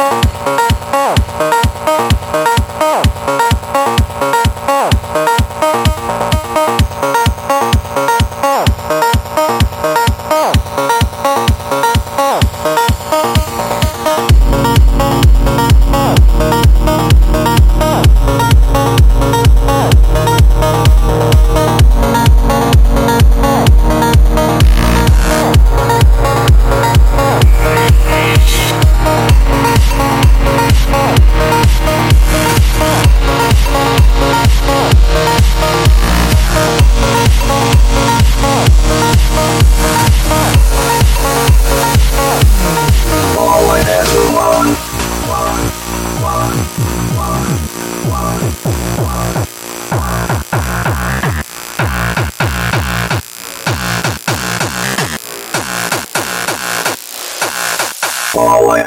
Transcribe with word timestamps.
All 0.00 0.29
All 58.36 58.70
I 58.70 58.80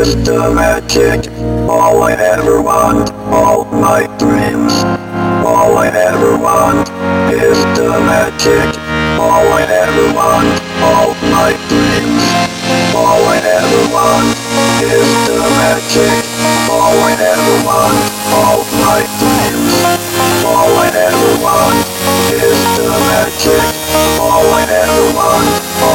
is 0.00 0.16
the 0.24 0.40
magic. 0.54 1.28
All 1.68 2.02
I 2.02 2.12
ever 2.12 2.62
want, 2.62 3.12
all 3.28 3.66
my 3.66 4.08
dreams. 4.16 4.72
All 5.44 5.76
I 5.76 5.88
ever 5.92 6.40
want 6.40 6.88
is 7.28 7.58
the 7.76 7.90
magic. 8.08 8.68
All 9.20 9.44
I 9.60 9.62
ever 9.68 10.06
want, 10.16 10.48
all 10.80 11.12
my 11.28 11.52
dreams. 11.68 12.24
All 12.96 13.20
I 13.28 13.38
ever 13.44 13.82
want 13.92 14.28
is 14.80 15.08
the 15.28 15.40
magic. 15.60 16.16
All 16.72 16.96
I 17.04 17.12
ever 17.32 17.56
want, 17.68 18.00
all 18.40 18.60
my 18.80 19.00
dreams. 19.20 19.74
All 20.48 20.72
I 20.80 20.88
ever 20.96 21.32
want 21.44 21.76
is 22.40 22.58
the 22.80 22.88
magic. 23.12 23.64
All 24.16 24.48
I 24.48 24.64
ever 24.64 25.06
want. 25.18 25.89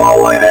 Oh, 0.00 0.47